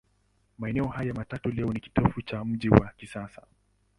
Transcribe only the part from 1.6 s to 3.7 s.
ni kitovu cha mji wa kisasa.